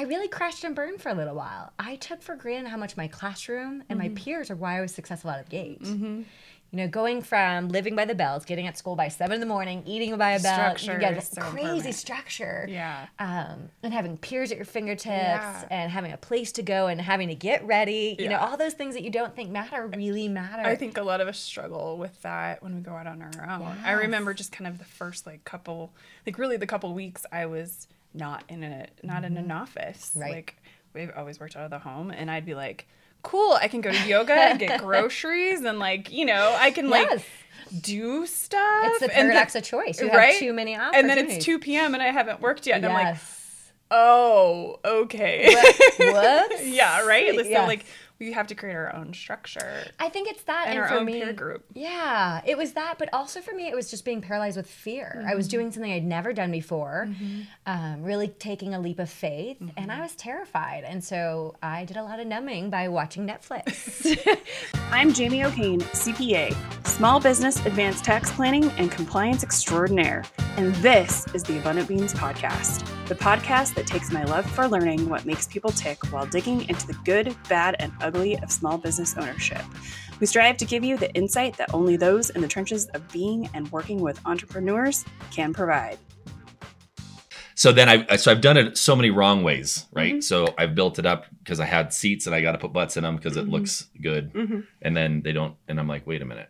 [0.00, 1.74] I really crashed and burned for a little while.
[1.78, 4.14] I took for granted how much my classroom and Mm-hmm.
[4.14, 5.82] my peers are why I was successful out of the gate.
[6.72, 9.46] You know, going from living by the bells, getting at school by seven in the
[9.46, 11.94] morning, eating by a bell, Structure you get is so crazy important.
[11.96, 12.66] structure.
[12.70, 13.06] Yeah.
[13.18, 15.64] Um, and having peers at your fingertips Yeah.
[15.70, 18.14] and having a place to go and having to get ready.
[18.18, 20.62] You know, all those things that you don't think matter really matter.
[20.62, 23.50] I think a lot of us struggle with that when we go out on our
[23.50, 23.76] own.
[23.84, 25.92] I remember just kind of the first like couple,
[26.24, 29.62] like really the couple weeks I was not in a not in an mm-hmm.
[29.62, 30.12] office.
[30.14, 30.32] Right.
[30.32, 30.56] Like
[30.94, 32.86] we've always worked out of the home, and I'd be like,
[33.22, 36.90] "Cool, I can go to yoga and get groceries, and like you know I can
[36.90, 37.22] like
[37.80, 40.00] do stuff." it's the and then- paradox of choice.
[40.00, 40.36] You have right?
[40.36, 40.96] too many options.
[40.96, 41.94] And then it's two p.m.
[41.94, 43.16] and I haven't worked yet, and I'm like,
[43.90, 45.54] "Oh, okay."
[45.98, 46.66] Whoops.
[46.66, 47.34] yeah, right.
[47.34, 47.68] So Yes.
[47.68, 47.84] like
[48.20, 49.82] we have to create our own structure.
[49.98, 51.64] I think it's that, And and, our own me, peer group.
[51.72, 55.24] Yeah, it was that, but also for me, it was just being paralyzed with fear.
[55.26, 55.50] I was Mm-hmm.
[55.56, 57.08] doing something I'd never done before,
[57.66, 59.90] um, really taking a leap of faith, and Mm-hmm.
[59.90, 60.84] I was terrified.
[60.84, 64.16] And so I did a lot of numbing by watching Netflix.
[64.92, 66.54] I'm Jamie O'Kane, CPA,
[66.86, 70.24] Small Business Advanced Tax Planning and Compliance Extraordinaire,
[70.58, 75.08] and this is the Abundant Beans Podcast, the podcast that takes my love for learning
[75.08, 79.16] what makes people tick while digging into the good, bad, and ugly of small business
[79.16, 79.62] ownership.
[80.20, 83.50] We strive to give you the insight that only those in the trenches of being
[83.52, 85.98] and working with entrepreneurs can provide.
[87.56, 90.12] So then I so I've done it so many wrong ways, right?
[90.12, 90.20] Mm-hmm.
[90.20, 92.96] So I've built it up because I had seats and I got to put butts
[92.96, 93.54] in them because it mm-hmm.
[93.54, 94.60] looks good, mm-hmm.
[94.82, 95.56] and then they don't.
[95.66, 96.48] And I'm like, wait a minute.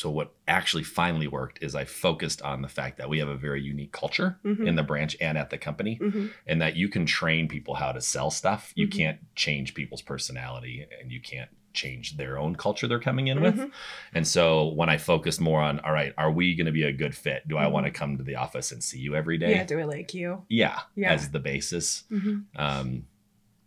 [0.00, 3.36] So what actually finally worked is I focused on the fact that we have a
[3.36, 4.66] very unique culture mm-hmm.
[4.66, 6.28] in the branch and at the company, mm-hmm.
[6.46, 8.72] and that you can train people how to sell stuff.
[8.74, 8.98] You mm-hmm.
[8.98, 13.70] can't change people's personality, and you can't change their own culture they're coming in with.
[14.14, 16.92] And so when I focused more on, all right, are we going to be a
[16.94, 17.46] good fit?
[17.46, 19.50] Do I want to come to the office and see you every day?
[19.50, 20.44] Yeah, do I like you?
[20.48, 21.12] yeah, Yeah.
[21.12, 22.04] as the basis.
[22.10, 22.44] Mhm.
[22.56, 23.04] Um,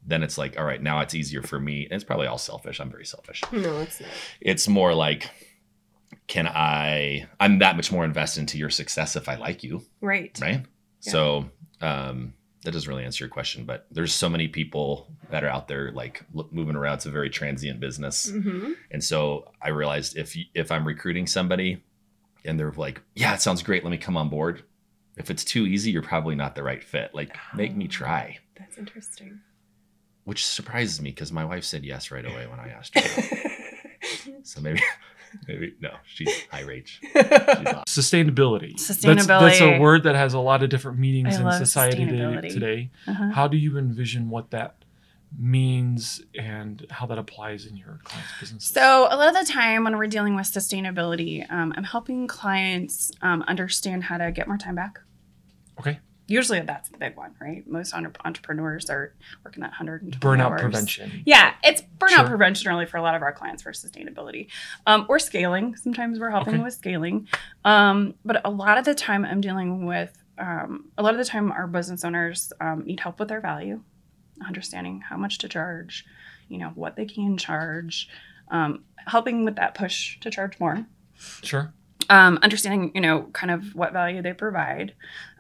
[0.06, 1.84] then it's like, all right, now it's easier for me.
[1.84, 2.80] And it's probably all selfish.
[2.80, 3.44] I'm very selfish.
[3.52, 4.10] No, it's not.
[4.42, 5.30] It's more like,
[6.28, 7.28] can I?
[7.40, 10.38] I'm that much more invested into your success if I like you, Right.
[10.42, 10.66] right?
[11.02, 11.50] So
[11.82, 12.34] um,
[12.64, 15.92] that doesn't really answer your question, but there's so many people that are out there
[15.92, 16.96] like look, moving around.
[16.96, 18.72] It's a very transient business, Mm-hmm.
[18.92, 21.84] and so I realized if if I'm recruiting somebody
[22.46, 24.64] and they're like, yeah, it sounds great, let me come on board.
[25.18, 27.14] If it's too easy, you're probably not the right fit.
[27.14, 28.38] Like, make me try.
[28.58, 29.42] That's interesting.
[30.24, 33.50] which surprises me because my wife said yes right away when I asked her.
[34.44, 34.80] so maybe,
[35.48, 37.00] maybe no, she's high rage.
[37.02, 37.84] She's awesome.
[37.88, 38.74] sustainability.
[38.78, 42.92] That's, that's a word that has a lot of different meanings I in society today.
[43.08, 43.32] Uh-huh.
[43.32, 44.84] How do you envision what that
[45.38, 48.70] means and how that applies in your clients' businesses?
[48.72, 53.12] So, a lot of the time when we're dealing with sustainability, um, I'm helping clients
[53.22, 55.00] um, understand how to get more time back.
[55.80, 57.68] okay, Usually, that's the big one, right?
[57.68, 59.14] Most entrepreneurs are
[59.44, 60.62] working at 100 burnout hours.
[60.62, 61.22] prevention.
[61.26, 62.28] Yeah, it's burnout Sure.
[62.30, 64.48] prevention really for a lot of our clients for sustainability.
[64.88, 65.76] Um, or scaling.
[65.76, 66.64] Sometimes we're helping Okay.
[66.64, 67.28] with scaling.
[67.66, 71.26] Um, but a lot of the time I'm dealing with, um, a lot of the
[71.26, 73.82] time our business owners um, need help with their value,
[74.46, 76.06] understanding how much to charge,
[76.48, 78.08] you know, what they can charge,
[78.50, 80.86] um, helping with that push to charge more
[81.44, 81.74] Sure.
[82.10, 84.94] um, understanding, you know, kind of what value they provide,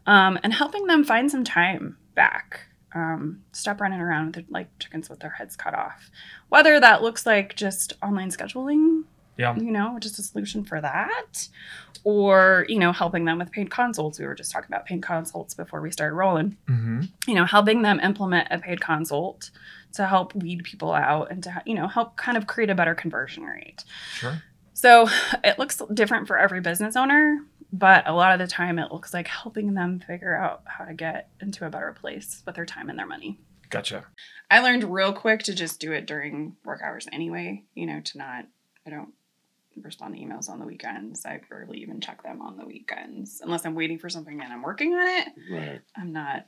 [0.05, 2.61] um, and helping them find some time back.
[2.95, 6.11] Um, stop running around with like chickens with their heads cut off.
[6.49, 9.03] Whether that looks like just online scheduling,
[9.35, 9.55] Yeah.
[9.55, 11.47] you know, just a solution for that,
[12.03, 14.19] or you know, helping them with paid consults.
[14.19, 16.57] We were just talking about paid consults before we started rolling.
[16.67, 19.49] hmm You know, helping them implement a paid consult
[19.93, 22.93] to help weed people out and to you know help kind of create a better
[22.95, 23.83] conversion rate.
[24.15, 24.41] Sure.
[24.75, 25.07] So
[25.43, 27.39] it looks different for every business owner,
[27.73, 30.93] but a lot of the time it looks like helping them figure out how to
[30.93, 33.39] get into a better place with their time and their money.
[33.71, 34.05] Gotcha.
[34.51, 38.17] I learned real quick to just do it during work hours anyway, you know, to
[38.19, 38.45] not,
[38.85, 39.11] I don't
[39.81, 41.25] respond to emails on the weekends.
[41.25, 44.61] I barely even check them on the weekends unless I'm waiting for something and I'm
[44.61, 45.27] working on it.
[45.51, 45.81] Right.
[45.97, 46.45] I'm not,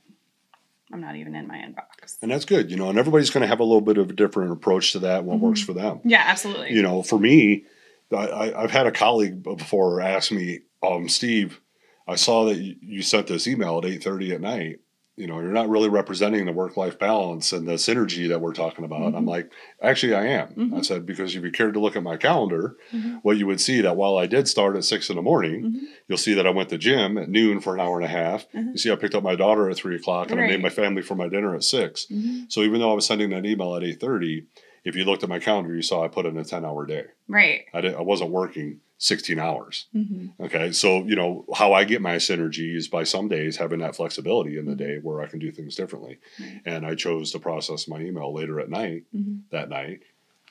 [0.92, 2.18] I'm not even in my inbox.
[2.22, 4.12] And that's good, you know, and everybody's going to have a little bit of a
[4.12, 5.72] different approach to that, what works mm-hmm.
[5.72, 6.00] for them.
[6.04, 6.72] Yeah, absolutely.
[6.74, 7.64] You know, for me,
[8.12, 11.60] I, I, I've had a colleague before ask me, um, Steve,
[12.08, 14.80] I saw that you, sent this email at 8.30 at night.
[15.16, 18.84] You know, you're not really representing the work-life balance and the synergy that we're talking
[18.84, 19.06] about.
[19.06, 19.28] I'm mm-hmm.
[19.28, 19.50] like,
[19.80, 20.48] actually, I am.
[20.48, 20.82] I mm-hmm.
[20.82, 23.16] said, because if you cared to look at my calendar, mm-hmm.
[23.22, 26.18] what you would see that while I did start at six in the morning, you'll
[26.18, 28.42] see that I went to gym at noon for an hour and a half.
[28.54, 28.72] Uh-huh.
[28.72, 31.00] You see, I picked up my daughter at three o'clock and I made my family
[31.00, 32.06] for my dinner at 6
[32.48, 34.44] So even though I was sending that email at eight thirty,
[34.84, 37.06] if you looked at my calendar, you saw I put in a ten hour day.
[37.26, 37.64] right.
[37.72, 39.86] I, did, I wasn't working 16 hours.
[39.94, 40.42] Mm-hmm.
[40.44, 40.72] Okay.
[40.72, 44.58] So, you know, how I get my synergy is by some days having that flexibility
[44.58, 46.18] in the day where I can do things differently.
[46.40, 46.62] Right.
[46.64, 49.42] And I chose to process my email later at night Mhm.
[49.50, 50.00] that night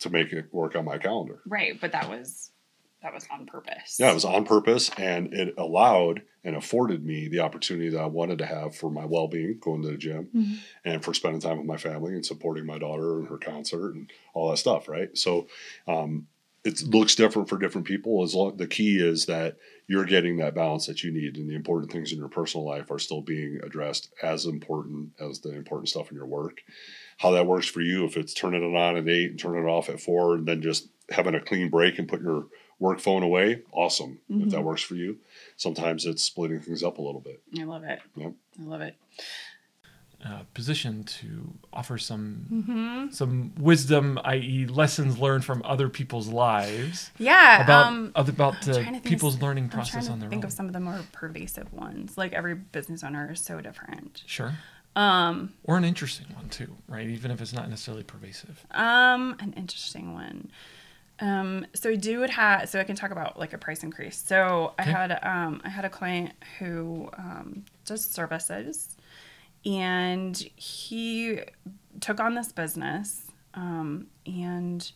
[0.02, 1.40] to make it work on my calendar.
[1.48, 2.52] Right, but that was
[3.02, 3.98] that was on purpose.
[4.00, 8.08] Yeah, it was on purpose and it allowed and afforded me the opportunity that I
[8.08, 10.58] wanted to have for my well being, going to the gym, Mhm.
[10.86, 14.10] and for spending time with my family and supporting my daughter and her concert and
[14.34, 15.16] all that stuff, right?
[15.16, 15.48] So
[15.88, 16.28] um,
[16.66, 18.24] it looks different for different people.
[18.24, 19.58] As long the key is that
[19.88, 22.90] you're getting that balance that you need, and the important things in your personal life
[22.90, 26.64] are still being addressed as important as the important stuff in your work.
[27.20, 29.70] How that works for you, if it's turning it on at eight and turning it
[29.70, 32.48] off at four, and then just having a clean break and put your
[32.80, 34.20] work phone away, awesome.
[34.28, 34.50] If mm-hmm.
[34.50, 35.20] that works for you.
[35.56, 37.42] Sometimes it's splitting things up a little bit.
[37.58, 38.00] I love it.
[38.16, 38.34] Yep.
[38.60, 38.96] I love it.
[40.26, 43.12] Uh, position to offer some Mm-hmm.
[43.12, 47.64] some wisdom, i.e., lessons learned from other people's lives Yeah.
[47.64, 50.40] about um, about I'm uh, trying to think people's of- learning process on their think
[50.40, 50.42] own.
[50.42, 52.18] Think of some of the more pervasive ones.
[52.18, 54.24] Like every business owner is so different.
[54.26, 54.54] Sure,
[54.96, 57.08] Um, or an interesting one too, right?
[57.08, 58.66] Even if it's not necessarily pervasive.
[58.72, 60.50] Um, an interesting one.
[61.20, 64.18] Um, so I do have so I can talk about like a price increase.
[64.18, 68.98] So I had um I had a client who um does services
[69.66, 71.40] and he
[72.02, 74.92] took on this business um and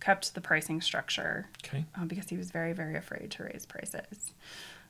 [0.00, 4.32] kept the pricing structure Okay, uh, because he was very, very afraid to raise prices.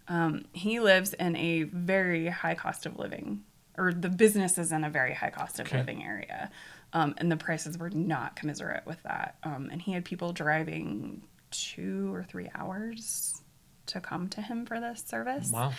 [0.08, 3.42] Um, he lives in a very high cost of living,
[3.78, 5.78] or the business is in a very high cost of Okay.
[5.78, 6.50] living area.
[6.92, 9.36] Um, and the prices were not commensurate with that.
[9.44, 11.22] Um, and he had people driving
[11.52, 13.40] two or three hours
[13.86, 15.50] to come to him for this service.
[15.52, 15.72] wow,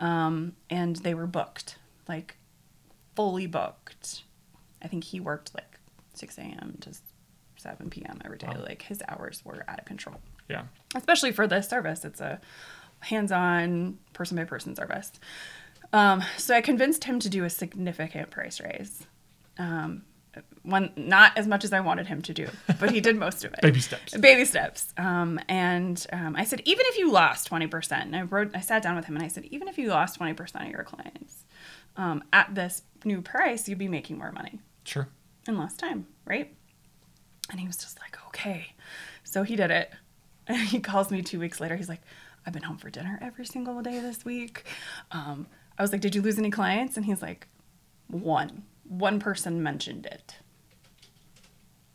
[0.00, 1.76] Um, and they were booked,
[2.08, 2.36] like
[3.14, 4.22] fully booked.
[4.82, 5.78] I think he worked like
[6.14, 6.78] 6 a.m.
[6.80, 6.90] to
[7.56, 8.20] 7 p.m.
[8.24, 8.48] every day.
[8.48, 8.62] Wow.
[8.62, 10.20] Like his hours were out of control
[10.50, 10.64] yeah,
[10.94, 12.04] especially for this service.
[12.04, 12.40] It's a
[13.00, 15.12] hands-on, person-by-person service.
[15.92, 19.06] Um, so I convinced him to do a significant price raise.
[19.58, 20.02] Um,
[20.62, 22.48] one, not as much as I wanted him to do,
[22.78, 23.60] but he did most of it.
[23.62, 24.16] baby steps.
[24.16, 24.92] Baby steps.
[24.96, 28.82] Um, and um, I said, even if you lost 20%, and I wrote, I sat
[28.82, 31.44] down with him and I said, even if you lost 20% of your clients
[31.96, 35.08] um, at this new price, you'd be making more money Sure,
[35.48, 36.54] in less time, right?
[37.50, 38.74] And he was just like, okay.
[39.24, 39.90] So he did it.
[40.46, 41.76] And he calls me two weeks later.
[41.76, 42.00] He's like,
[42.46, 44.64] I've been home for dinner every single day this week.
[45.10, 45.46] Um,
[45.78, 46.96] I was like, did you lose any clients?
[46.96, 47.46] And he's like,
[48.08, 48.62] one.
[48.88, 50.36] One person mentioned it.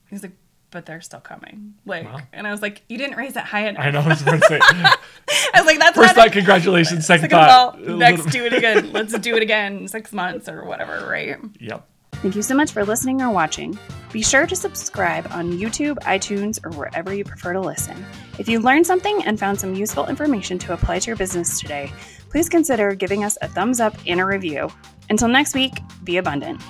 [0.10, 0.34] He's like,
[0.72, 1.76] but they're still coming.
[1.86, 2.20] Like, Wow.
[2.34, 3.84] and I was like, you didn't raise it high enough.
[3.84, 4.00] I know.
[4.02, 4.60] I was going to say.
[5.56, 7.06] I was like, that's First not thought, congratulations.
[7.06, 8.92] Second Second thought, of next, do it again.
[8.92, 11.38] Let's do it again in six months or whatever, right?
[11.60, 11.88] Yep.
[12.14, 13.78] Thank you so much for listening or watching.
[14.12, 18.06] Be sure to subscribe on YouTube, iTunes, or wherever you prefer to listen.
[18.40, 21.92] If you learned something and found some useful information to apply to your business today,
[22.30, 24.70] please consider giving us a thumbs up and a review.
[25.10, 25.74] Until next week,
[26.04, 26.62] be abundant.